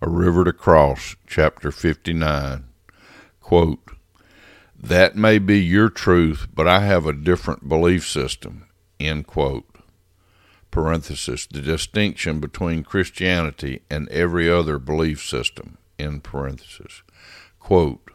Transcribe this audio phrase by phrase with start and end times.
[0.00, 2.64] A River to Cross, chapter 59.
[3.40, 3.90] Quote,
[4.80, 8.68] that may be your truth, but I have a different belief system.
[9.00, 9.66] End quote.
[10.70, 15.78] Parenthesis, the distinction between Christianity and every other belief system.
[15.98, 17.02] End parenthesis.
[17.58, 18.08] Quote,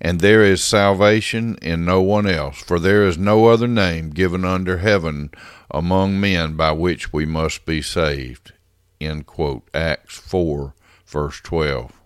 [0.00, 4.44] and there is salvation in no one else, for there is no other name given
[4.44, 5.30] under heaven
[5.70, 8.52] among men by which we must be saved.
[9.00, 9.68] End quote.
[9.72, 10.74] Acts 4,
[11.16, 11.98] verse 12.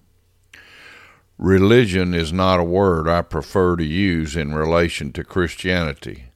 [1.36, 6.26] Religion is not a word I prefer to use in relation to Christianity.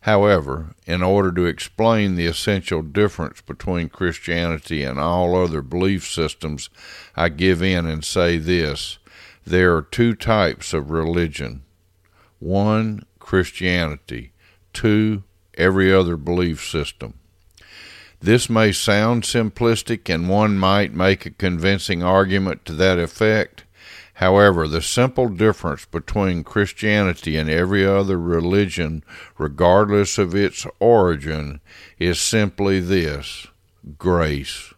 [0.00, 6.70] However, in order to explain the essential difference between Christianity and all other belief systems,
[7.14, 8.98] I give in and say this
[9.46, 11.62] there are two types of religion
[12.40, 14.32] one, Christianity,
[14.72, 15.22] two,
[15.56, 17.14] every other belief system.
[18.24, 23.64] This may sound simplistic, and one might make a convincing argument to that effect.
[24.14, 29.04] However, the simple difference between Christianity and every other religion,
[29.36, 31.60] regardless of its origin,
[31.98, 33.48] is simply this
[33.98, 34.72] grace.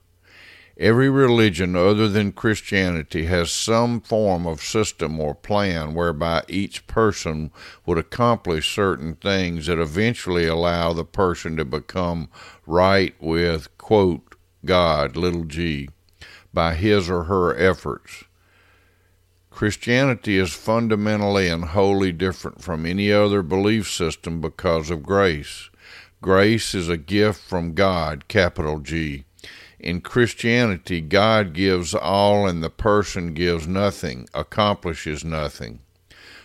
[0.79, 7.51] Every religion other than Christianity has some form of system or plan whereby each person
[7.87, 12.29] would accomplish certain things that eventually allow the person to become
[12.67, 14.35] right with, quote,
[14.67, 15.89] God, little g,
[16.53, 18.25] by his or her efforts.
[19.51, 25.71] Christianity is fundamentally and wholly different from any other belief system because of grace.
[26.21, 29.26] Grace is a gift from God, capital G.
[29.79, 35.81] In Christianity, God gives all and the person gives nothing, accomplishes nothing.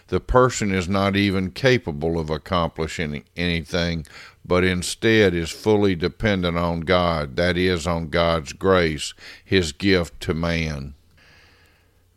[0.07, 4.05] The person is not even capable of accomplishing anything,
[4.43, 9.13] but instead is fully dependent on God, that is, on God's grace,
[9.45, 10.95] His gift to man.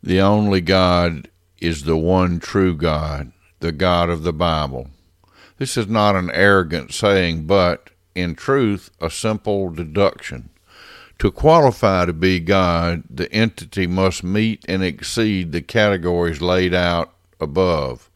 [0.03, 1.29] The only God
[1.61, 4.91] is the one true God, the God of the Bible.
[5.59, 10.51] This is not an arrogant saying, but, in truth, a simple deduction.
[11.20, 17.14] To qualify to be God, the entity must meet and exceed the categories laid out
[17.41, 18.11] above.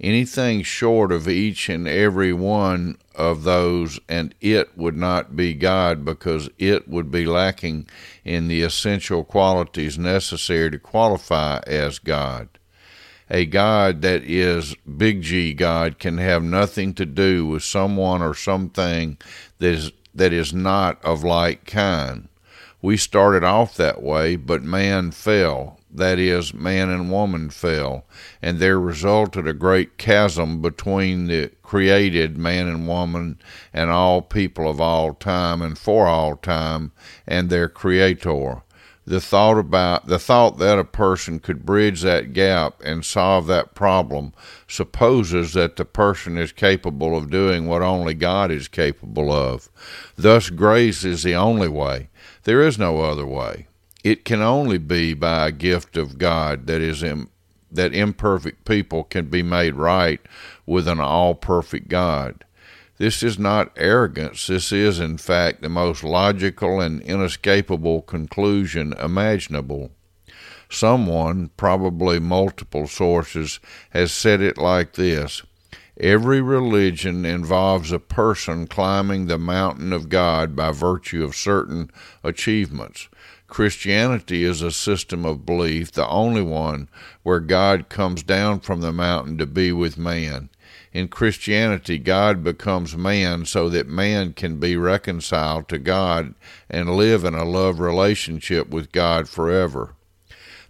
[0.00, 6.04] Anything short of each and every one of those, and it would not be God
[6.04, 7.88] because it would be lacking
[8.24, 12.48] in the essential qualities necessary to qualify as God.
[13.28, 18.34] A God that is big G God can have nothing to do with someone or
[18.34, 19.16] something
[19.58, 22.28] that is, that is not of like kind.
[22.86, 28.04] We started off that way, but man fell that is, man and woman fell,
[28.40, 33.40] and there resulted a great chasm between the created man and woman
[33.72, 36.92] and all people of all time and for all time
[37.26, 38.62] and their creator.
[39.06, 43.74] The thought about the thought that a person could bridge that gap and solve that
[43.74, 44.32] problem
[44.66, 49.68] supposes that the person is capable of doing what only God is capable of.
[50.16, 52.08] Thus, grace is the only way.
[52.44, 53.68] There is no other way
[54.06, 57.28] it can only be by a gift of God that is Im-
[57.72, 60.20] that imperfect people can be made right
[60.64, 62.44] with an all perfect God.
[62.98, 64.46] This is not arrogance.
[64.46, 69.90] This is, in fact, the most logical and inescapable conclusion imaginable.
[70.70, 75.42] Someone, probably multiple sources, has said it like this
[75.98, 81.90] Every religion involves a person climbing the mountain of God by virtue of certain
[82.22, 83.08] achievements.
[83.46, 86.88] Christianity is a system of belief, the only one
[87.22, 90.50] where God comes down from the mountain to be with man.
[90.92, 96.34] In Christianity, God becomes man so that man can be reconciled to God
[96.70, 99.94] and live in a love relationship with God forever.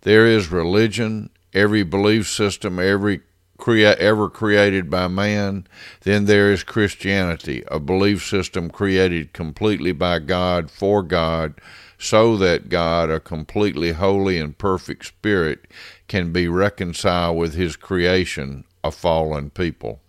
[0.02, 3.20] There is religion, every belief system, every
[3.56, 5.66] crea- ever created by man.
[6.02, 11.54] Then there is Christianity, a belief system created completely by God for God
[11.98, 15.66] so that God, a completely holy and perfect spirit,
[16.08, 20.00] can be reconciled with his creation, a fallen people.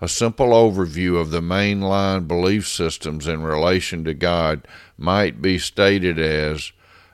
[0.00, 4.66] A simple overview of the mainline belief systems in relation to God
[4.98, 6.72] might be stated as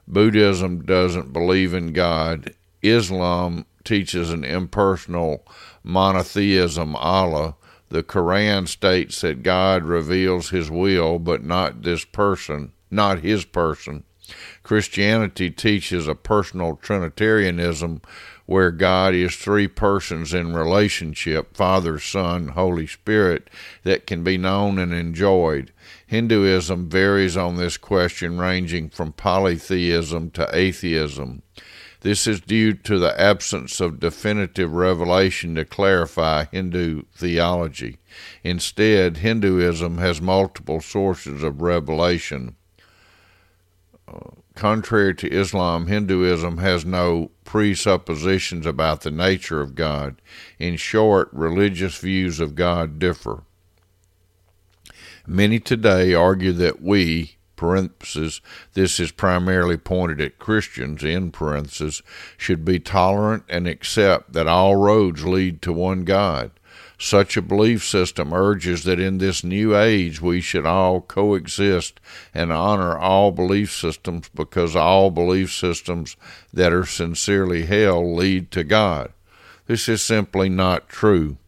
[0.08, 5.46] Buddhism doesn't believe in God, Islam teaches an impersonal
[5.84, 7.54] monotheism, Allah.
[7.90, 14.04] The Quran states that God reveals his will, but not this person not his person.
[14.62, 18.02] Christianity teaches a personal Trinitarianism
[18.50, 23.48] where God is three persons in relationship Father, Son, Holy Spirit
[23.84, 25.72] that can be known and enjoyed.
[26.08, 31.42] Hinduism varies on this question, ranging from polytheism to atheism.
[32.00, 37.98] This is due to the absence of definitive revelation to clarify Hindu theology.
[38.42, 42.56] Instead, Hinduism has multiple sources of revelation.
[44.60, 50.20] Contrary to Islam, Hinduism has no presuppositions about the nature of God.
[50.58, 53.44] In short, religious views of God differ.
[55.26, 57.36] Many today argue that we,
[58.74, 61.30] this is primarily pointed at Christians, in
[62.36, 66.50] should be tolerant and accept that all roads lead to one God.
[67.02, 71.98] Such a belief system urges that in this new age we should all coexist
[72.34, 76.18] and honor all belief systems because all belief systems
[76.52, 79.14] that are sincerely held lead to God.
[79.66, 81.38] This is simply not true.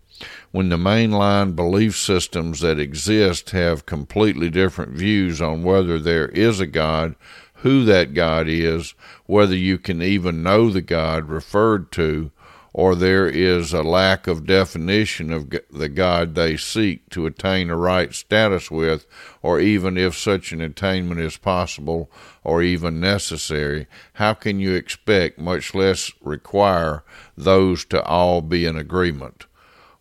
[0.52, 6.60] When the mainline belief systems that exist have completely different views on whether there is
[6.60, 7.14] a God,
[7.56, 8.94] who that God is,
[9.26, 12.30] whether you can even know the God referred to,
[12.74, 17.76] or there is a lack of definition of the God they seek to attain a
[17.76, 19.06] right status with,
[19.42, 22.10] or even if such an attainment is possible
[22.44, 27.04] or even necessary, how can you expect, much less require,
[27.36, 29.46] those to all be in agreement?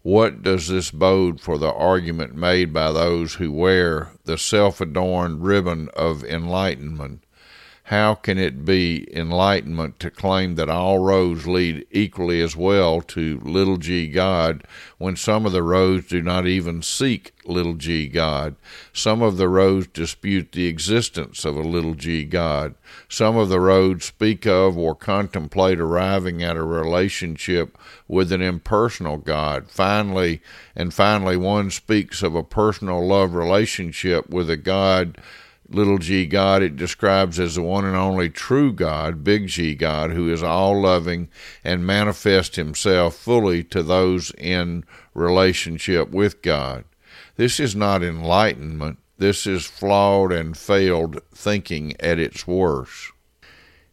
[0.04, 5.44] What does this bode for the argument made by those who wear the self adorned
[5.44, 7.24] ribbon of enlightenment?
[7.86, 13.40] How can it be enlightenment to claim that all roads lead equally as well to
[13.44, 14.64] little g God
[14.98, 18.56] when some of the roads do not even seek little g God?
[18.94, 22.76] Some of the roads dispute the existence of a little g God.
[23.10, 29.18] Some of the roads speak of or contemplate arriving at a relationship with an impersonal
[29.18, 29.70] God.
[29.70, 30.42] Finally,
[30.76, 35.18] and finally, one speaks of a personal love relationship with a God
[35.74, 40.12] little g God, it describes as the one and only true God, big G God,
[40.12, 41.30] who is all loving
[41.64, 44.84] and manifests himself fully to those in
[45.14, 46.84] relationship with God.
[47.36, 49.00] This is not enlightenment.
[49.18, 53.12] This is flawed and failed thinking at its worst.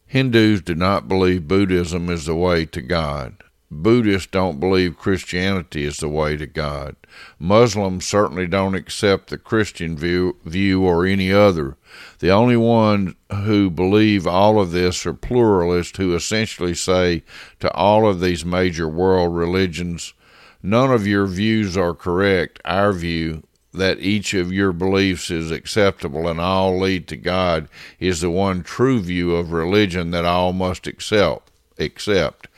[0.07, 3.45] Hindus do not believe Buddhism is the way to God.
[3.71, 6.97] Buddhists don't believe Christianity is the way to God.
[7.39, 11.77] Muslims certainly don't accept the Christian view, view or any other.
[12.21, 17.25] The only ones who believe all of this are pluralists who essentially say
[17.61, 20.15] to all of these major world religions,
[20.63, 22.61] none of your views are correct.
[22.65, 23.43] Our view,
[23.75, 27.69] that each of your beliefs is acceptable and all lead to God,
[28.01, 31.51] is the one true view of religion that all must accept.
[31.79, 32.49] accept.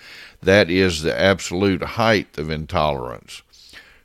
[0.42, 3.42] That is the absolute height of intolerance.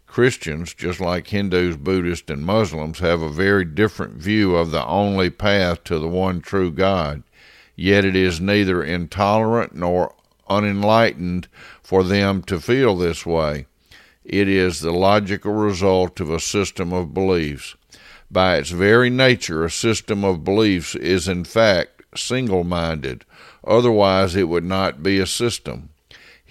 [0.05, 5.29] Christians, just like Hindus, Buddhists, and Muslims, have a very different view of the only
[5.29, 7.23] path to the one true God.
[7.75, 10.13] Yet it is neither intolerant nor
[10.49, 11.47] unenlightened
[11.81, 13.65] for them to feel this way.
[14.23, 17.75] It is the logical result of a system of beliefs.
[18.31, 23.25] By its very nature, a system of beliefs is in fact single minded,
[23.65, 25.89] otherwise, it would not be a system.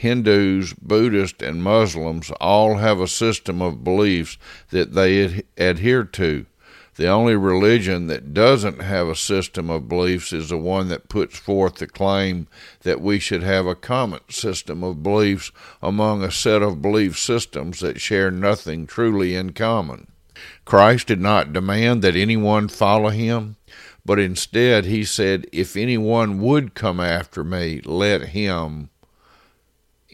[0.05, 4.37] Hindus, Buddhists, and Muslims all have a system of beliefs
[4.69, 6.45] that they ad- adhere to.
[6.97, 11.39] The only religion that doesn't have a system of beliefs is the one that puts
[11.39, 12.49] forth the claim
[12.83, 15.51] that we should have a common system of beliefs
[15.83, 20.09] among a set of belief systems that share nothing truly in common.
[20.67, 23.57] Christ did not demand that anyone follow him,
[24.05, 28.91] but instead he said, If anyone would come after me, let him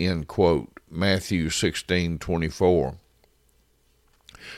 [0.00, 0.80] End quote.
[0.90, 2.96] Matthew 16:24.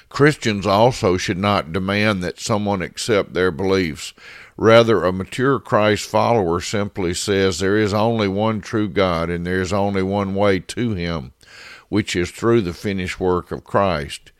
[0.08, 4.14] Christians also should not demand that someone accept their beliefs.
[4.56, 9.60] Rather, a mature Christ follower simply says there is only one true God and there
[9.60, 11.32] is only one way to Him,
[11.88, 14.30] which is through the finished work of Christ.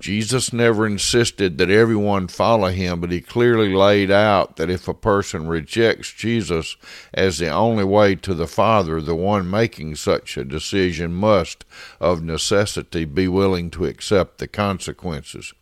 [0.00, 4.94] Jesus never insisted that everyone follow him, but he clearly laid out that if a
[4.94, 6.76] person rejects Jesus
[7.12, 11.66] as the only way to the Father, the one making such a decision must,
[12.00, 15.52] of necessity, be willing to accept the consequences.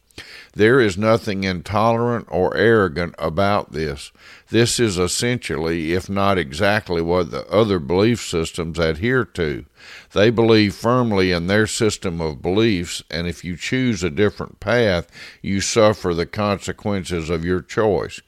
[0.54, 4.12] There is nothing intolerant or arrogant about this.
[4.50, 9.64] This is essentially, if not exactly, what the other belief systems adhere to.
[10.12, 15.08] They believe firmly in their system of beliefs, and if you choose a different path,
[15.42, 18.20] you suffer the consequences of your choice.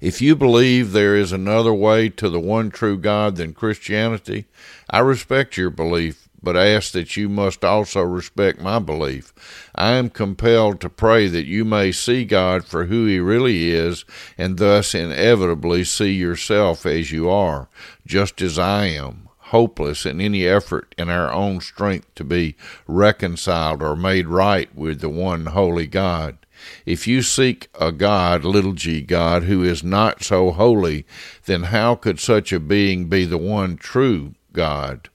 [0.00, 4.44] If you believe there is another way to the one true God than Christianity,
[4.88, 9.32] I respect your belief, but ask that you must also respect my belief.
[9.74, 14.04] I am compelled to pray that you may see God for who He really is,
[14.36, 17.68] and thus inevitably see yourself as you are,
[18.06, 23.82] just as I am, hopeless in any effort in our own strength to be reconciled
[23.82, 26.38] or made right with the one holy God.
[26.84, 31.06] If you seek a God, little g God, who is not so holy,
[31.46, 35.08] then how could such a being be the one true God?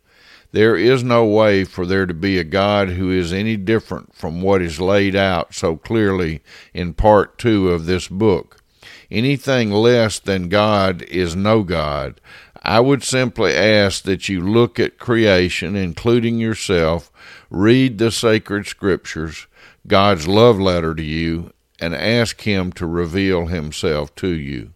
[0.54, 4.40] There is no way for there to be a God who is any different from
[4.40, 6.44] what is laid out so clearly
[6.76, 8.62] in part two of this book.
[9.10, 12.22] Anything less than God is no God.
[12.62, 17.12] I would simply ask that you look at creation, including yourself,
[17.50, 19.48] read the sacred scriptures,
[19.88, 24.74] God's love letter to you, and ask Him to reveal Himself to you.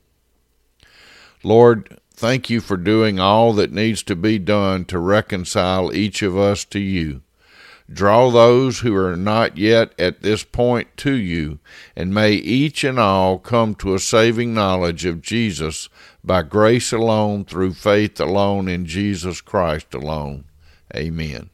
[1.43, 6.35] Lord, thank you for doing all that needs to be done to reconcile each of
[6.35, 7.21] us to you.
[7.89, 11.59] Draw those who are not yet at this point to you,
[11.95, 15.87] and may each and all come to a saving knowledge of Jesus
[16.23, 20.45] by grace alone, through faith alone, in Jesus Christ alone.
[20.93, 21.49] Amen.